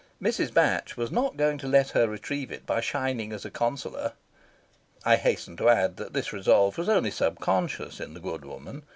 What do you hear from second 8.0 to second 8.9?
the good woman.